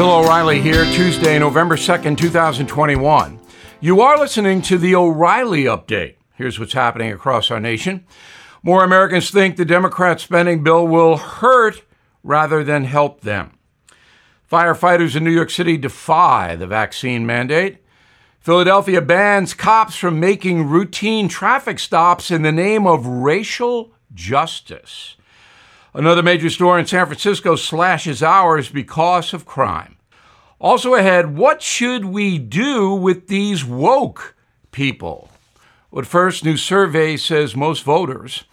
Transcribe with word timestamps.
Bill 0.00 0.12
O'Reilly 0.12 0.62
here, 0.62 0.86
Tuesday, 0.94 1.38
November 1.38 1.76
2nd, 1.76 2.16
2021. 2.16 3.38
You 3.82 4.00
are 4.00 4.16
listening 4.16 4.62
to 4.62 4.78
the 4.78 4.94
O'Reilly 4.94 5.64
Update. 5.64 6.14
Here's 6.36 6.58
what's 6.58 6.72
happening 6.72 7.12
across 7.12 7.50
our 7.50 7.60
nation. 7.60 8.06
More 8.62 8.82
Americans 8.82 9.30
think 9.30 9.56
the 9.56 9.66
Democrat 9.66 10.18
spending 10.18 10.62
bill 10.62 10.88
will 10.88 11.18
hurt 11.18 11.82
rather 12.22 12.64
than 12.64 12.84
help 12.84 13.20
them. 13.20 13.58
Firefighters 14.50 15.16
in 15.16 15.22
New 15.22 15.30
York 15.30 15.50
City 15.50 15.76
defy 15.76 16.56
the 16.56 16.66
vaccine 16.66 17.26
mandate. 17.26 17.84
Philadelphia 18.38 19.02
bans 19.02 19.52
cops 19.52 19.96
from 19.96 20.18
making 20.18 20.66
routine 20.66 21.28
traffic 21.28 21.78
stops 21.78 22.30
in 22.30 22.40
the 22.40 22.50
name 22.50 22.86
of 22.86 23.04
racial 23.04 23.92
justice. 24.14 25.16
Another 25.92 26.22
major 26.22 26.50
store 26.50 26.78
in 26.78 26.86
San 26.86 27.06
Francisco 27.06 27.56
slashes 27.56 28.22
hours 28.22 28.68
because 28.68 29.32
of 29.32 29.44
crime. 29.44 29.96
Also 30.60 30.94
ahead, 30.94 31.36
what 31.36 31.62
should 31.62 32.04
we 32.04 32.38
do 32.38 32.92
with 32.94 33.26
these 33.26 33.64
woke 33.64 34.36
people? 34.70 35.30
But 35.92 36.06
first, 36.06 36.44
new 36.44 36.56
survey 36.56 37.16
says 37.16 37.56
most 37.56 37.82
voters 37.82 38.44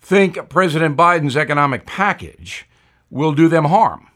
think 0.00 0.48
President 0.48 0.96
Biden's 0.96 1.36
economic 1.36 1.86
package 1.86 2.66
will 3.08 3.32
do 3.32 3.48
them 3.48 3.66
harm. 3.66 4.08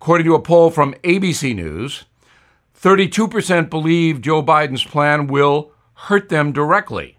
According 0.00 0.26
to 0.26 0.34
a 0.34 0.42
poll 0.42 0.70
from 0.70 0.94
ABC 1.02 1.56
News, 1.56 2.04
32% 2.80 3.70
believe 3.70 4.20
Joe 4.20 4.42
Biden's 4.42 4.84
plan 4.84 5.26
will 5.26 5.72
hurt 5.94 6.28
them 6.28 6.52
directly. 6.52 7.18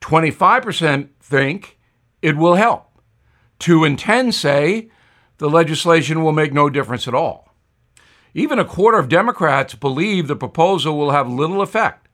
25% 0.00 1.08
think 1.20 1.78
it 2.22 2.36
will 2.36 2.54
help. 2.54 2.89
2 3.60 3.84
in 3.84 3.96
10 3.96 4.32
say 4.32 4.90
the 5.38 5.48
legislation 5.48 6.22
will 6.22 6.32
make 6.32 6.52
no 6.52 6.68
difference 6.68 7.06
at 7.06 7.14
all. 7.14 7.54
Even 8.34 8.58
a 8.58 8.64
quarter 8.64 8.98
of 8.98 9.08
Democrats 9.08 9.74
believe 9.74 10.28
the 10.28 10.36
proposal 10.36 10.96
will 10.98 11.10
have 11.10 11.28
little 11.28 11.62
effect. 11.62 12.08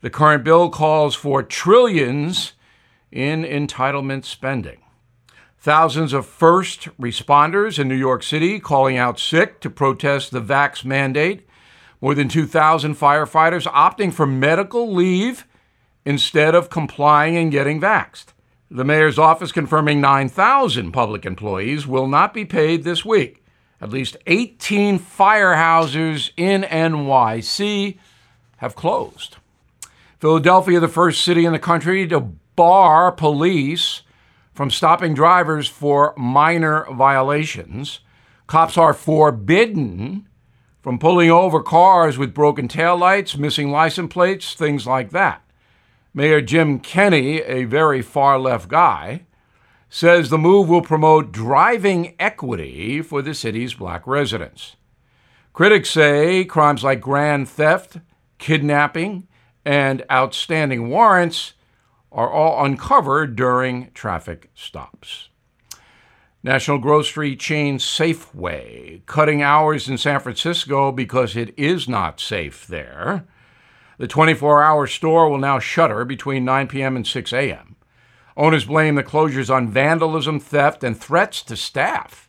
The 0.00 0.10
current 0.10 0.44
bill 0.44 0.70
calls 0.70 1.14
for 1.14 1.42
trillions 1.42 2.52
in 3.10 3.42
entitlement 3.42 4.24
spending. 4.24 4.80
Thousands 5.58 6.12
of 6.12 6.26
first 6.26 6.88
responders 7.00 7.78
in 7.78 7.88
New 7.88 7.94
York 7.94 8.22
City 8.22 8.60
calling 8.60 8.98
out 8.98 9.18
sick 9.18 9.60
to 9.60 9.70
protest 9.70 10.30
the 10.30 10.42
vax 10.42 10.84
mandate. 10.84 11.48
More 12.02 12.14
than 12.14 12.28
2,000 12.28 12.96
firefighters 12.96 13.66
opting 13.68 14.12
for 14.12 14.26
medical 14.26 14.92
leave 14.92 15.46
instead 16.04 16.54
of 16.54 16.68
complying 16.68 17.38
and 17.38 17.50
getting 17.50 17.80
vaxed. 17.80 18.33
The 18.74 18.84
mayor's 18.84 19.20
office 19.20 19.52
confirming 19.52 20.00
9,000 20.00 20.90
public 20.90 21.24
employees 21.24 21.86
will 21.86 22.08
not 22.08 22.34
be 22.34 22.44
paid 22.44 22.82
this 22.82 23.04
week. 23.04 23.44
At 23.80 23.90
least 23.90 24.16
18 24.26 24.98
firehouses 24.98 26.32
in 26.36 26.62
NYC 26.62 27.98
have 28.56 28.74
closed. 28.74 29.36
Philadelphia, 30.18 30.80
the 30.80 30.88
first 30.88 31.22
city 31.22 31.44
in 31.44 31.52
the 31.52 31.60
country 31.60 32.04
to 32.08 32.18
bar 32.56 33.12
police 33.12 34.02
from 34.52 34.72
stopping 34.72 35.14
drivers 35.14 35.68
for 35.68 36.12
minor 36.16 36.84
violations. 36.92 38.00
Cops 38.48 38.76
are 38.76 38.92
forbidden 38.92 40.26
from 40.82 40.98
pulling 40.98 41.30
over 41.30 41.62
cars 41.62 42.18
with 42.18 42.34
broken 42.34 42.66
taillights, 42.66 43.38
missing 43.38 43.70
license 43.70 44.12
plates, 44.12 44.52
things 44.52 44.84
like 44.84 45.10
that. 45.10 45.43
Mayor 46.16 46.40
Jim 46.40 46.78
Kenney, 46.78 47.42
a 47.42 47.64
very 47.64 48.00
far 48.00 48.38
left 48.38 48.68
guy, 48.68 49.26
says 49.88 50.30
the 50.30 50.38
move 50.38 50.68
will 50.68 50.80
promote 50.80 51.32
driving 51.32 52.14
equity 52.20 53.02
for 53.02 53.20
the 53.20 53.34
city's 53.34 53.74
black 53.74 54.06
residents. 54.06 54.76
Critics 55.52 55.90
say 55.90 56.44
crimes 56.44 56.84
like 56.84 57.00
grand 57.00 57.48
theft, 57.48 57.98
kidnapping, 58.38 59.26
and 59.64 60.04
outstanding 60.08 60.88
warrants 60.88 61.54
are 62.12 62.30
all 62.30 62.64
uncovered 62.64 63.34
during 63.34 63.90
traffic 63.92 64.50
stops. 64.54 65.30
National 66.44 66.78
grocery 66.78 67.34
chain 67.34 67.78
Safeway 67.78 69.04
cutting 69.06 69.42
hours 69.42 69.88
in 69.88 69.98
San 69.98 70.20
Francisco 70.20 70.92
because 70.92 71.34
it 71.34 71.52
is 71.56 71.88
not 71.88 72.20
safe 72.20 72.68
there. 72.68 73.26
The 73.98 74.08
24 74.08 74.62
hour 74.62 74.86
store 74.86 75.28
will 75.28 75.38
now 75.38 75.58
shutter 75.58 76.04
between 76.04 76.44
9 76.44 76.68
p.m. 76.68 76.96
and 76.96 77.06
6 77.06 77.32
a.m. 77.32 77.76
Owners 78.36 78.64
blame 78.64 78.96
the 78.96 79.04
closures 79.04 79.54
on 79.54 79.68
vandalism, 79.68 80.40
theft, 80.40 80.82
and 80.82 80.98
threats 80.98 81.42
to 81.42 81.56
staff. 81.56 82.28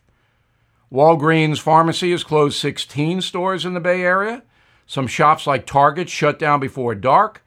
Walgreens 0.92 1.58
Pharmacy 1.58 2.12
has 2.12 2.22
closed 2.22 2.58
16 2.58 3.20
stores 3.20 3.64
in 3.64 3.74
the 3.74 3.80
Bay 3.80 4.02
Area. 4.02 4.44
Some 4.86 5.08
shops 5.08 5.46
like 5.46 5.66
Target 5.66 6.08
shut 6.08 6.38
down 6.38 6.60
before 6.60 6.94
dark. 6.94 7.44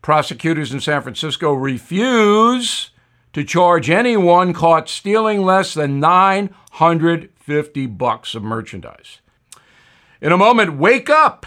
Prosecutors 0.00 0.72
in 0.72 0.80
San 0.80 1.02
Francisco 1.02 1.52
refuse 1.52 2.90
to 3.34 3.44
charge 3.44 3.90
anyone 3.90 4.54
caught 4.54 4.88
stealing 4.88 5.42
less 5.42 5.74
than 5.74 6.00
950 6.00 7.86
bucks 7.86 8.34
of 8.34 8.42
merchandise. 8.42 9.20
In 10.22 10.32
a 10.32 10.38
moment, 10.38 10.78
wake 10.78 11.10
up! 11.10 11.46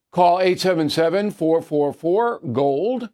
Call 0.11 0.41
877 0.41 1.31
444 1.31 2.39
GOLD, 2.51 3.09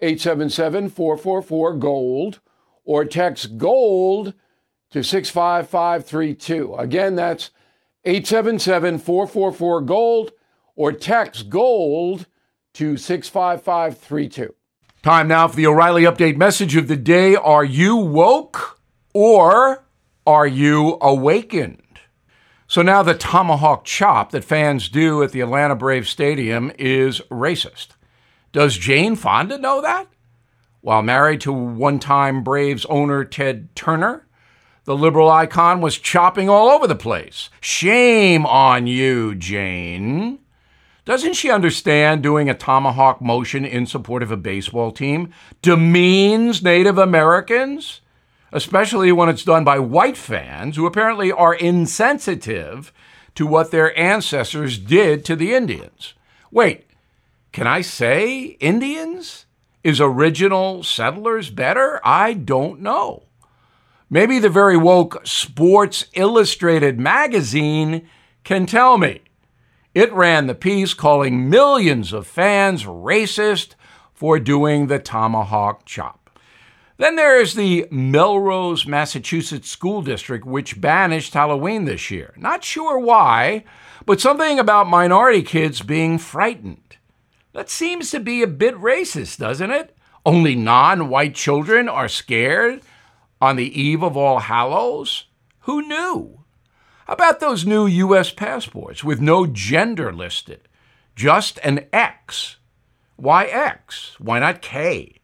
877 0.00 0.90
444 0.90 1.76
GOLD, 1.76 2.40
or 2.84 3.04
text 3.06 3.56
GOLD 3.56 4.34
to 4.90 5.02
65532. 5.02 6.74
Again, 6.74 7.16
that's 7.16 7.50
877 8.04 8.98
444 8.98 9.80
GOLD, 9.80 10.32
or 10.76 10.92
text 10.92 11.48
GOLD 11.48 12.26
to 12.74 12.96
65532. 12.98 14.54
Time 15.02 15.28
now 15.28 15.48
for 15.48 15.56
the 15.56 15.66
O'Reilly 15.66 16.02
Update 16.02 16.36
message 16.36 16.76
of 16.76 16.88
the 16.88 16.96
day. 16.96 17.36
Are 17.36 17.64
you 17.64 17.96
woke 17.96 18.80
or 19.14 19.86
are 20.26 20.46
you 20.46 20.98
awakened? 21.00 21.83
So 22.74 22.82
now 22.82 23.04
the 23.04 23.14
tomahawk 23.14 23.84
chop 23.84 24.32
that 24.32 24.42
fans 24.42 24.88
do 24.88 25.22
at 25.22 25.30
the 25.30 25.40
Atlanta 25.42 25.76
Braves 25.76 26.08
Stadium 26.10 26.72
is 26.76 27.20
racist. 27.30 27.90
Does 28.50 28.76
Jane 28.76 29.14
Fonda 29.14 29.58
know 29.58 29.80
that? 29.80 30.08
While 30.80 31.00
married 31.02 31.40
to 31.42 31.52
one 31.52 32.00
time 32.00 32.42
Braves 32.42 32.84
owner 32.86 33.24
Ted 33.24 33.68
Turner, 33.76 34.26
the 34.86 34.96
liberal 34.96 35.30
icon 35.30 35.80
was 35.82 35.96
chopping 35.96 36.48
all 36.48 36.68
over 36.68 36.88
the 36.88 36.96
place. 36.96 37.48
Shame 37.60 38.44
on 38.44 38.88
you, 38.88 39.36
Jane. 39.36 40.40
Doesn't 41.04 41.34
she 41.34 41.52
understand 41.52 42.24
doing 42.24 42.50
a 42.50 42.54
tomahawk 42.54 43.22
motion 43.22 43.64
in 43.64 43.86
support 43.86 44.20
of 44.20 44.32
a 44.32 44.36
baseball 44.36 44.90
team 44.90 45.32
demeans 45.62 46.60
Native 46.60 46.98
Americans? 46.98 48.00
Especially 48.54 49.10
when 49.10 49.28
it's 49.28 49.44
done 49.44 49.64
by 49.64 49.80
white 49.80 50.16
fans 50.16 50.76
who 50.76 50.86
apparently 50.86 51.32
are 51.32 51.54
insensitive 51.54 52.92
to 53.34 53.48
what 53.48 53.72
their 53.72 53.98
ancestors 53.98 54.78
did 54.78 55.24
to 55.24 55.34
the 55.34 55.52
Indians. 55.52 56.14
Wait, 56.52 56.86
can 57.52 57.66
I 57.66 57.80
say 57.80 58.56
Indians? 58.60 59.46
Is 59.82 60.00
original 60.00 60.84
settlers 60.84 61.50
better? 61.50 62.00
I 62.04 62.32
don't 62.32 62.80
know. 62.80 63.24
Maybe 64.08 64.38
the 64.38 64.48
very 64.48 64.76
woke 64.76 65.26
Sports 65.26 66.06
Illustrated 66.14 67.00
magazine 67.00 68.08
can 68.44 68.66
tell 68.66 68.96
me. 68.96 69.22
It 69.94 70.12
ran 70.12 70.46
the 70.46 70.54
piece 70.54 70.94
calling 70.94 71.50
millions 71.50 72.12
of 72.12 72.26
fans 72.26 72.84
racist 72.84 73.74
for 74.12 74.38
doing 74.38 74.86
the 74.86 75.00
tomahawk 75.00 75.84
chop. 75.84 76.23
Then 76.96 77.16
there's 77.16 77.54
the 77.54 77.88
Melrose, 77.90 78.86
Massachusetts 78.86 79.68
school 79.68 80.00
district, 80.00 80.44
which 80.44 80.80
banished 80.80 81.34
Halloween 81.34 81.86
this 81.86 82.10
year. 82.10 82.34
Not 82.36 82.62
sure 82.62 82.98
why, 82.98 83.64
but 84.06 84.20
something 84.20 84.60
about 84.60 84.86
minority 84.86 85.42
kids 85.42 85.82
being 85.82 86.18
frightened. 86.18 86.96
That 87.52 87.68
seems 87.68 88.10
to 88.10 88.20
be 88.20 88.42
a 88.42 88.46
bit 88.46 88.76
racist, 88.76 89.38
doesn't 89.38 89.70
it? 89.72 89.96
Only 90.24 90.54
non 90.54 91.08
white 91.08 91.34
children 91.34 91.88
are 91.88 92.08
scared 92.08 92.82
on 93.40 93.56
the 93.56 93.80
eve 93.80 94.02
of 94.02 94.16
All 94.16 94.38
Hallows? 94.38 95.26
Who 95.60 95.82
knew? 95.82 96.44
How 97.06 97.14
about 97.14 97.40
those 97.40 97.66
new 97.66 97.86
U.S. 97.86 98.30
passports 98.30 99.02
with 99.02 99.20
no 99.20 99.46
gender 99.46 100.12
listed? 100.12 100.68
Just 101.16 101.58
an 101.64 101.86
X. 101.92 102.56
Why 103.16 103.44
X? 103.44 104.16
Why 104.18 104.38
not 104.38 104.62
K? 104.62 105.20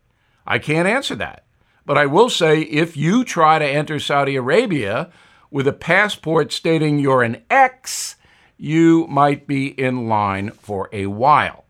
I 0.47 0.59
can't 0.59 0.89
answer 0.89 1.15
that. 1.17 1.45
But 1.91 1.99
I 1.99 2.07
will 2.07 2.31
say 2.31 2.61
if 2.61 2.97
you 2.97 3.25
try 3.25 3.59
to 3.59 3.67
enter 3.67 3.99
Saudi 3.99 4.37
Arabia 4.37 5.11
with 5.51 5.67
a 5.67 5.73
passport 5.73 6.53
stating 6.53 7.01
you're 7.01 7.25
an 7.25 7.43
X, 7.51 8.15
you 8.57 9.09
might 9.09 9.49
be 9.49 9.67
in 9.67 10.07
line 10.07 10.53
for 10.53 10.89
a 10.93 11.07
while. 11.07 11.65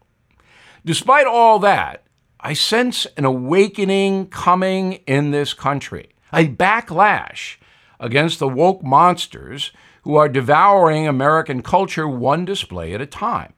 Despite 0.84 1.26
all 1.26 1.58
that, 1.60 2.02
I 2.38 2.52
sense 2.52 3.06
an 3.16 3.24
awakening 3.24 4.26
coming 4.26 5.00
in 5.06 5.30
this 5.30 5.54
country, 5.54 6.10
a 6.34 6.46
backlash 6.48 7.56
against 7.98 8.40
the 8.40 8.48
woke 8.48 8.82
monsters 8.82 9.72
who 10.02 10.16
are 10.16 10.28
devouring 10.28 11.08
American 11.08 11.62
culture 11.62 12.06
one 12.06 12.44
display 12.44 12.92
at 12.92 13.00
a 13.00 13.06
time. 13.06 13.54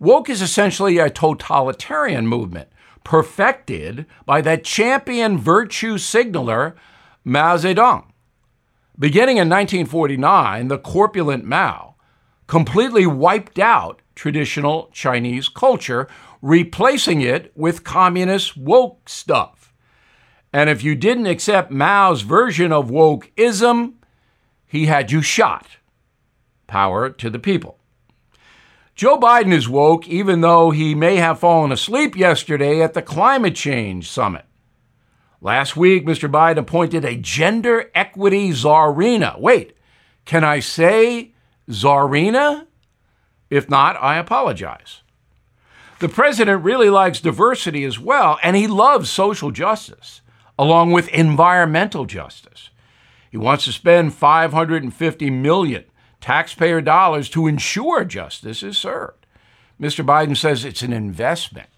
Woke 0.00 0.28
is 0.28 0.42
essentially 0.42 0.98
a 0.98 1.10
totalitarian 1.10 2.26
movement 2.26 2.70
perfected 3.04 4.06
by 4.26 4.40
that 4.40 4.64
champion 4.64 5.38
virtue 5.38 5.98
signaler, 5.98 6.76
Mao 7.24 7.56
Zedong. 7.56 8.06
Beginning 8.98 9.38
in 9.38 9.48
1949, 9.48 10.68
the 10.68 10.78
corpulent 10.78 11.44
Mao 11.44 11.94
completely 12.46 13.06
wiped 13.06 13.58
out 13.58 14.02
traditional 14.14 14.90
Chinese 14.92 15.48
culture, 15.48 16.06
replacing 16.42 17.22
it 17.22 17.50
with 17.56 17.84
communist 17.84 18.56
woke 18.56 19.08
stuff. 19.08 19.72
And 20.52 20.68
if 20.68 20.82
you 20.84 20.94
didn't 20.94 21.26
accept 21.26 21.70
Mao's 21.70 22.22
version 22.22 22.72
of 22.72 22.90
wokeism, 22.90 23.94
he 24.66 24.86
had 24.86 25.10
you 25.10 25.22
shot. 25.22 25.78
Power 26.66 27.10
to 27.10 27.30
the 27.30 27.38
people. 27.38 27.79
Joe 28.94 29.18
Biden 29.18 29.52
is 29.52 29.68
woke, 29.68 30.06
even 30.08 30.40
though 30.40 30.70
he 30.70 30.94
may 30.94 31.16
have 31.16 31.38
fallen 31.38 31.72
asleep 31.72 32.16
yesterday 32.16 32.82
at 32.82 32.94
the 32.94 33.02
climate 33.02 33.54
change 33.54 34.10
summit. 34.10 34.44
Last 35.40 35.76
week, 35.76 36.04
Mr. 36.04 36.30
Biden 36.30 36.58
appointed 36.58 37.04
a 37.04 37.16
gender 37.16 37.90
equity 37.94 38.50
czarina. 38.50 39.40
Wait, 39.40 39.74
can 40.26 40.44
I 40.44 40.60
say 40.60 41.32
czarina? 41.68 42.66
If 43.48 43.70
not, 43.70 43.96
I 44.00 44.18
apologize. 44.18 45.00
The 46.00 46.08
president 46.08 46.62
really 46.62 46.90
likes 46.90 47.20
diversity 47.20 47.84
as 47.84 47.98
well, 47.98 48.38
and 48.42 48.56
he 48.56 48.66
loves 48.66 49.10
social 49.10 49.50
justice, 49.50 50.20
along 50.58 50.92
with 50.92 51.08
environmental 51.08 52.04
justice. 52.04 52.70
He 53.30 53.36
wants 53.36 53.64
to 53.64 53.72
spend 53.72 54.14
550 54.14 55.30
million 55.30 55.84
taxpayer 56.20 56.80
dollars 56.80 57.28
to 57.30 57.46
ensure 57.46 58.04
justice 58.04 58.62
is 58.62 58.78
served. 58.78 59.26
Mr. 59.80 60.04
Biden 60.04 60.36
says 60.36 60.64
it's 60.64 60.82
an 60.82 60.92
investment. 60.92 61.68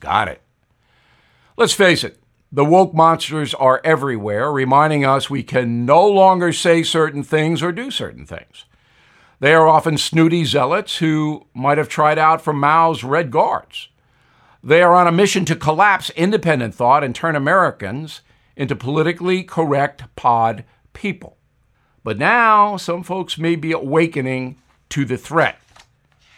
Got 0.00 0.28
it. 0.28 0.40
Let's 1.56 1.74
face 1.74 2.04
it, 2.04 2.22
the 2.50 2.64
woke 2.64 2.94
monsters 2.94 3.54
are 3.54 3.80
everywhere, 3.84 4.52
reminding 4.52 5.04
us 5.04 5.30
we 5.30 5.42
can 5.42 5.84
no 5.84 6.06
longer 6.06 6.52
say 6.52 6.82
certain 6.82 7.22
things 7.22 7.62
or 7.62 7.72
do 7.72 7.90
certain 7.90 8.26
things. 8.26 8.64
They 9.40 9.54
are 9.54 9.66
often 9.66 9.98
snooty 9.98 10.44
zealots 10.44 10.98
who 10.98 11.46
might 11.52 11.78
have 11.78 11.88
tried 11.88 12.18
out 12.18 12.40
for 12.42 12.52
Mao's 12.52 13.02
Red 13.02 13.30
Guards. 13.30 13.88
They 14.62 14.82
are 14.82 14.94
on 14.94 15.08
a 15.08 15.12
mission 15.12 15.44
to 15.46 15.56
collapse 15.56 16.10
independent 16.10 16.74
thought 16.74 17.02
and 17.02 17.14
turn 17.14 17.34
Americans 17.34 18.20
into 18.54 18.76
politically 18.76 19.42
correct 19.42 20.04
pod 20.14 20.64
people. 20.92 21.38
But 22.04 22.18
now 22.18 22.76
some 22.76 23.02
folks 23.02 23.38
may 23.38 23.56
be 23.56 23.72
awakening 23.72 24.56
to 24.90 25.04
the 25.04 25.16
threat. 25.16 25.58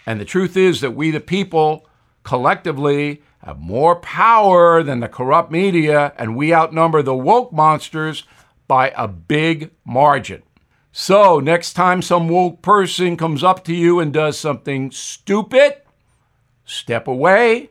And 0.06 0.20
the 0.20 0.24
truth 0.24 0.56
is 0.56 0.80
that 0.80 0.92
we, 0.92 1.10
the 1.10 1.20
people, 1.20 1.86
collectively 2.22 3.22
have 3.38 3.58
more 3.58 3.96
power 3.96 4.82
than 4.82 5.00
the 5.00 5.08
corrupt 5.08 5.50
media, 5.50 6.12
and 6.16 6.36
we 6.36 6.54
outnumber 6.54 7.02
the 7.02 7.14
woke 7.14 7.52
monsters 7.52 8.24
by 8.66 8.90
a 8.96 9.06
big 9.06 9.70
margin. 9.84 10.42
So, 10.92 11.40
next 11.40 11.72
time 11.72 12.02
some 12.02 12.28
woke 12.28 12.62
person 12.62 13.16
comes 13.16 13.42
up 13.42 13.64
to 13.64 13.74
you 13.74 14.00
and 14.00 14.12
does 14.12 14.38
something 14.38 14.90
stupid, 14.90 15.82
step 16.64 17.08
away 17.08 17.70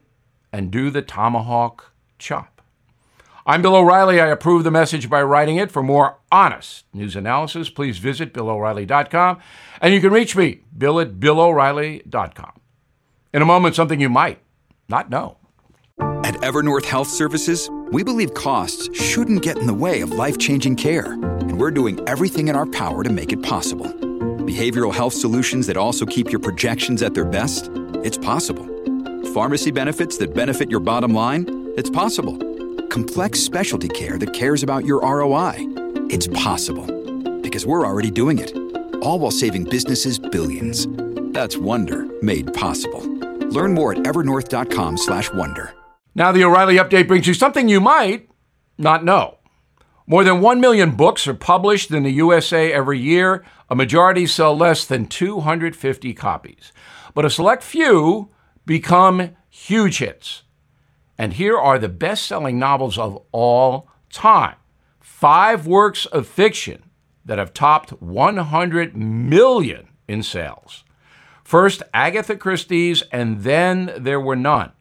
and 0.52 0.70
do 0.70 0.90
the 0.90 1.02
tomahawk 1.02 1.94
chop. 2.20 2.53
I'm 3.46 3.62
Bill 3.62 3.76
O'Reilly. 3.76 4.22
I 4.22 4.28
approve 4.28 4.64
the 4.64 4.72
message 4.72 5.10
by 5.10 5.22
writing 5.22 5.58
it. 5.58 5.70
For 5.70 5.84
more 5.84 6.18
honest 6.32 6.86
news 6.94 7.18
analysis, 7.18 7.70
please 7.70 7.98
visit 7.98 8.34
BillO'Reilly.com. 8.34 9.40
And 9.82 9.94
you 9.94 10.00
can 10.00 10.14
reach 10.14 10.34
me, 10.36 10.62
Bill 10.78 10.98
at 11.02 11.20
BillO'Reilly.com. 11.20 12.54
In 13.34 13.42
a 13.42 13.46
moment, 13.46 13.76
something 13.76 14.00
you 14.00 14.08
might 14.08 14.40
not 14.88 15.10
know. 15.10 15.38
At 16.00 16.36
Evernorth 16.36 16.86
Health 16.86 17.10
Services, 17.10 17.70
we 17.92 18.02
believe 18.02 18.34
costs 18.34 18.90
shouldn't 18.98 19.42
get 19.42 19.58
in 19.58 19.68
the 19.68 19.74
way 19.74 20.00
of 20.00 20.12
life 20.12 20.38
changing 20.38 20.78
care. 20.78 21.12
And 21.12 21.60
we're 21.60 21.72
doing 21.72 22.00
everything 22.08 22.48
in 22.48 22.56
our 22.56 22.66
power 22.66 23.04
to 23.04 23.10
make 23.10 23.34
it 23.34 23.44
possible. 23.44 23.88
Behavioral 24.48 24.94
health 24.94 25.14
solutions 25.14 25.68
that 25.68 25.76
also 25.76 26.06
keep 26.06 26.32
your 26.32 26.40
projections 26.40 27.04
at 27.04 27.14
their 27.14 27.26
best? 27.26 27.70
It's 28.06 28.18
possible. 28.18 28.66
Pharmacy 29.34 29.72
benefits 29.72 30.18
that 30.20 30.34
benefit 30.34 30.72
your 30.72 30.80
bottom 30.80 31.14
line? 31.14 31.74
It's 31.76 31.90
possible 31.90 32.53
complex 32.94 33.40
specialty 33.40 33.88
care 33.88 34.20
that 34.20 34.34
cares 34.34 34.62
about 34.62 34.86
your 34.86 35.02
ROI. 35.02 35.56
It's 36.12 36.28
possible 36.28 36.86
because 37.42 37.66
we're 37.66 37.88
already 37.88 38.12
doing 38.12 38.38
it. 38.38 38.56
All 39.02 39.18
while 39.18 39.32
saving 39.32 39.64
businesses 39.64 40.20
billions. 40.20 40.86
That's 41.34 41.58
Wonder 41.58 42.06
made 42.22 42.54
possible. 42.54 43.02
Learn 43.50 43.74
more 43.74 43.94
at 43.94 44.04
evernorth.com/wonder. 44.04 45.74
Now 46.14 46.32
the 46.32 46.44
O'Reilly 46.44 46.76
update 46.76 47.08
brings 47.08 47.26
you 47.26 47.34
something 47.34 47.68
you 47.68 47.82
might 47.82 48.30
not 48.78 49.04
know. 49.04 49.40
More 50.06 50.24
than 50.24 50.40
1 50.40 50.62
million 50.62 50.92
books 50.92 51.26
are 51.26 51.34
published 51.34 51.90
in 51.90 52.04
the 52.04 52.12
USA 52.12 52.72
every 52.72 53.00
year. 53.00 53.44
A 53.72 53.76
majority 53.76 54.28
sell 54.28 54.56
less 54.56 54.86
than 54.86 55.08
250 55.08 56.14
copies. 56.14 56.72
But 57.16 57.26
a 57.26 57.32
select 57.32 57.64
few 57.64 58.30
become 58.68 59.32
huge 59.50 59.98
hits. 59.98 60.44
And 61.18 61.34
here 61.34 61.58
are 61.58 61.78
the 61.78 61.90
best 61.90 62.26
selling 62.26 62.58
novels 62.60 62.98
of 62.98 63.22
all 63.32 63.90
time 64.10 64.56
five 65.00 65.66
works 65.66 66.06
of 66.08 66.28
fiction 66.28 66.84
that 67.24 67.38
have 67.38 67.54
topped 67.54 67.92
100 68.02 68.96
million 68.98 69.88
in 70.08 70.22
sales. 70.24 70.84
First, 71.44 71.84
Agatha 71.94 72.36
Christie's, 72.36 73.04
and 73.04 73.42
then 73.44 73.94
there 73.98 74.20
were 74.20 74.36
none. 74.36 74.72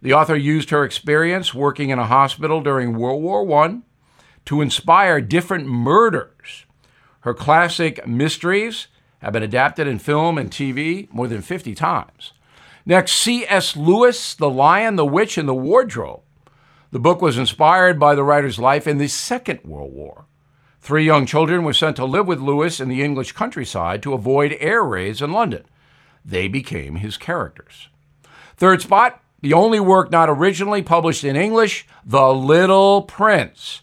The 0.00 0.12
author 0.12 0.36
used 0.36 0.70
her 0.70 0.84
experience 0.84 1.54
working 1.54 1.90
in 1.90 1.98
a 1.98 2.06
hospital 2.06 2.60
during 2.60 2.96
World 2.96 3.22
War 3.22 3.64
I 3.64 3.80
to 4.46 4.60
inspire 4.60 5.20
different 5.20 5.66
murders. 5.66 6.66
Her 7.20 7.34
classic 7.34 8.06
mysteries 8.06 8.88
have 9.20 9.32
been 9.32 9.42
adapted 9.42 9.86
in 9.86 9.98
film 9.98 10.38
and 10.38 10.50
TV 10.50 11.12
more 11.12 11.28
than 11.28 11.40
50 11.40 11.74
times. 11.74 12.32
Next, 12.84 13.12
C.S. 13.12 13.76
Lewis, 13.76 14.34
The 14.34 14.50
Lion, 14.50 14.96
the 14.96 15.04
Witch, 15.04 15.38
and 15.38 15.48
the 15.48 15.54
Wardrobe. 15.54 16.22
The 16.90 16.98
book 16.98 17.22
was 17.22 17.38
inspired 17.38 17.98
by 17.98 18.14
the 18.14 18.24
writer's 18.24 18.58
life 18.58 18.86
in 18.86 18.98
the 18.98 19.08
Second 19.08 19.60
World 19.64 19.92
War. 19.92 20.26
Three 20.80 21.04
young 21.06 21.26
children 21.26 21.62
were 21.62 21.72
sent 21.72 21.96
to 21.96 22.04
live 22.04 22.26
with 22.26 22.40
Lewis 22.40 22.80
in 22.80 22.88
the 22.88 23.02
English 23.02 23.32
countryside 23.32 24.02
to 24.02 24.14
avoid 24.14 24.56
air 24.58 24.82
raids 24.82 25.22
in 25.22 25.32
London. 25.32 25.64
They 26.24 26.48
became 26.48 26.96
his 26.96 27.16
characters. 27.16 27.88
Third 28.56 28.82
spot, 28.82 29.22
the 29.40 29.54
only 29.54 29.78
work 29.78 30.10
not 30.10 30.28
originally 30.28 30.82
published 30.82 31.22
in 31.22 31.36
English, 31.36 31.86
The 32.04 32.34
Little 32.34 33.02
Prince. 33.02 33.82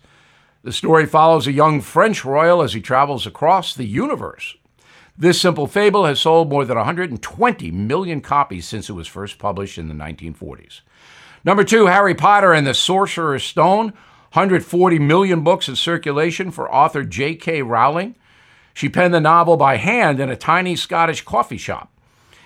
The 0.61 0.73
story 0.73 1.05
follows 1.05 1.47
a 1.47 1.53
young 1.53 1.79
French 1.79 2.25
royal 2.25 2.61
as 2.61 2.73
he 2.73 2.81
travels 2.81 3.25
across 3.25 3.73
the 3.73 3.85
universe. 3.85 4.57
This 5.21 5.41
simple 5.41 5.67
fable 5.67 6.05
has 6.05 6.21
sold 6.21 6.49
more 6.49 6.63
than 6.63 6.77
120 6.77 7.71
million 7.71 8.21
copies 8.21 8.65
since 8.65 8.89
it 8.89 8.93
was 8.93 9.05
first 9.05 9.37
published 9.37 9.77
in 9.77 9.89
the 9.89 9.93
1940s. 9.93 10.79
Number 11.43 11.65
two, 11.65 11.87
Harry 11.87 12.15
Potter 12.15 12.53
and 12.53 12.65
the 12.65 12.73
Sorcerer's 12.73 13.43
Stone. 13.43 13.87
140 14.31 14.99
million 14.99 15.43
books 15.43 15.67
in 15.67 15.75
circulation 15.75 16.51
for 16.51 16.73
author 16.73 17.03
J.K. 17.03 17.63
Rowling. 17.63 18.15
She 18.73 18.87
penned 18.87 19.13
the 19.13 19.19
novel 19.19 19.57
by 19.57 19.75
hand 19.75 20.21
in 20.21 20.29
a 20.29 20.37
tiny 20.37 20.77
Scottish 20.77 21.23
coffee 21.23 21.57
shop. 21.57 21.91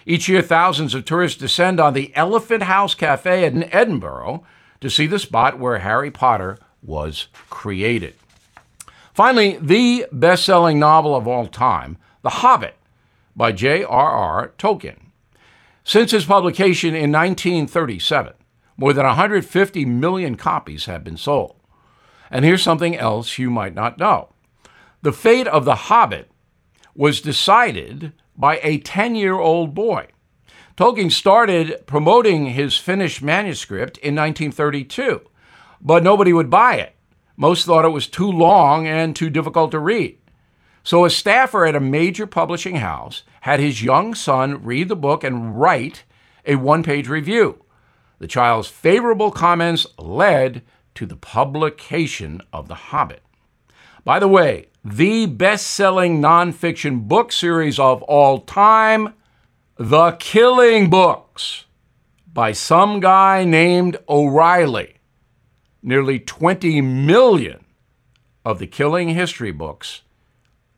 Each 0.07 0.27
year, 0.27 0.41
thousands 0.41 0.95
of 0.95 1.05
tourists 1.05 1.37
descend 1.37 1.79
on 1.79 1.93
the 1.93 2.11
Elephant 2.15 2.63
House 2.63 2.95
Cafe 2.95 3.45
in 3.45 3.71
Edinburgh 3.71 4.43
to 4.81 4.89
see 4.89 5.05
the 5.05 5.19
spot 5.19 5.59
where 5.59 5.79
Harry 5.79 6.09
Potter 6.09 6.57
was 6.81 7.27
created. 7.51 8.15
Finally, 9.13 9.59
the 9.61 10.07
best 10.11 10.43
selling 10.43 10.79
novel 10.79 11.15
of 11.15 11.27
all 11.27 11.45
time, 11.45 11.97
The 12.23 12.29
Hobbit, 12.29 12.75
by 13.35 13.51
J.R.R. 13.51 14.53
Tolkien. 14.57 15.11
Since 15.83 16.13
its 16.13 16.25
publication 16.25 16.95
in 16.95 17.11
1937, 17.11 18.33
more 18.77 18.93
than 18.93 19.05
150 19.05 19.85
million 19.85 20.35
copies 20.35 20.85
have 20.85 21.03
been 21.03 21.17
sold. 21.17 21.57
And 22.31 22.45
here's 22.45 22.63
something 22.63 22.95
else 22.95 23.37
you 23.37 23.49
might 23.49 23.75
not 23.75 23.97
know 23.97 24.29
the 25.01 25.11
fate 25.11 25.47
of 25.47 25.65
The 25.65 25.75
Hobbit 25.75 26.31
was 26.95 27.19
decided 27.19 28.13
by 28.37 28.61
a 28.63 28.77
10 28.77 29.15
year 29.15 29.35
old 29.35 29.73
boy. 29.73 30.07
Tolkien 30.77 31.11
started 31.11 31.85
promoting 31.85 32.47
his 32.47 32.77
finished 32.77 33.21
manuscript 33.21 33.97
in 33.97 34.15
1932, 34.15 35.21
but 35.81 36.03
nobody 36.03 36.31
would 36.31 36.49
buy 36.49 36.75
it. 36.75 36.95
Most 37.35 37.65
thought 37.65 37.83
it 37.83 37.89
was 37.89 38.07
too 38.07 38.31
long 38.31 38.87
and 38.87 39.13
too 39.13 39.29
difficult 39.29 39.71
to 39.71 39.79
read. 39.79 40.17
So 40.83 41.05
a 41.05 41.09
staffer 41.09 41.65
at 41.65 41.75
a 41.75 41.79
major 41.79 42.27
publishing 42.27 42.75
house 42.75 43.23
had 43.41 43.59
his 43.59 43.81
young 43.81 44.13
son 44.13 44.63
read 44.63 44.89
the 44.89 44.95
book 44.95 45.23
and 45.23 45.59
write 45.59 46.03
a 46.45 46.55
one 46.55 46.83
page 46.83 47.07
review. 47.07 47.63
The 48.19 48.27
child's 48.27 48.67
favorable 48.67 49.31
comments 49.31 49.87
led 49.97 50.61
to 50.95 51.05
the 51.05 51.15
publication 51.15 52.41
of 52.51 52.67
The 52.67 52.75
Hobbit. 52.75 53.23
By 54.03 54.19
the 54.19 54.27
way, 54.27 54.67
the 54.83 55.25
best 55.25 55.67
selling 55.67 56.21
nonfiction 56.21 57.07
book 57.07 57.31
series 57.31 57.79
of 57.79 58.01
all 58.03 58.39
time, 58.39 59.13
The 59.77 60.11
Killing 60.19 60.89
Books, 60.89 61.65
by 62.31 62.51
some 62.51 62.99
guy 62.99 63.45
named 63.45 63.97
O'Reilly 64.09 64.95
nearly 65.83 66.17
20 66.17 66.81
million 66.81 67.65
of 68.45 68.59
the 68.59 68.67
killing 68.67 69.09
history 69.09 69.51
books 69.51 70.02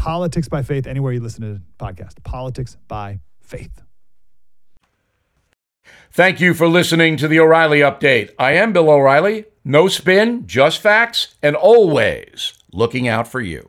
Politics 0.00 0.48
by 0.48 0.62
faith, 0.62 0.86
anywhere 0.86 1.12
you 1.12 1.20
listen 1.20 1.42
to 1.42 1.54
the 1.54 1.62
podcast. 1.78 2.22
Politics 2.24 2.78
by 2.88 3.20
faith. 3.42 3.82
Thank 6.10 6.40
you 6.40 6.54
for 6.54 6.66
listening 6.66 7.18
to 7.18 7.28
the 7.28 7.38
O'Reilly 7.38 7.80
Update. 7.80 8.30
I 8.38 8.52
am 8.52 8.72
Bill 8.72 8.88
O'Reilly. 8.88 9.44
No 9.62 9.88
spin, 9.88 10.46
just 10.46 10.80
facts, 10.80 11.34
and 11.42 11.54
always 11.54 12.54
looking 12.72 13.08
out 13.08 13.28
for 13.28 13.42
you. 13.42 13.68